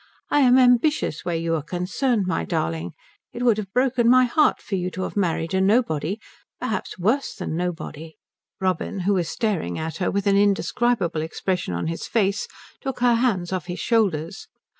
I 0.31 0.39
am 0.39 0.57
ambitious 0.57 1.23
where 1.23 1.35
you 1.35 1.53
are 1.53 1.61
concerned, 1.61 2.25
my 2.25 2.43
darling. 2.43 2.93
It 3.33 3.43
would 3.43 3.59
have 3.59 3.71
broken 3.71 4.09
my 4.09 4.25
heart 4.25 4.59
for 4.59 4.73
you 4.73 4.89
to 4.89 5.03
have 5.03 5.15
married 5.15 5.53
a 5.53 5.61
nobody 5.61 6.19
perhaps 6.59 6.95
a 6.97 7.01
worse 7.03 7.35
than 7.35 7.55
nobody." 7.55 8.17
Robin, 8.59 9.01
who 9.01 9.13
was 9.13 9.29
staring 9.29 9.77
at 9.77 9.97
her 9.97 10.09
with 10.09 10.25
an 10.25 10.37
indescribable 10.37 11.21
expression 11.21 11.75
on 11.75 11.85
his 11.85 12.07
face, 12.07 12.47
took 12.81 12.99
her 13.01 13.13
hands 13.13 13.53
off 13.53 13.67
his 13.67 13.79
shoulders. 13.79 14.47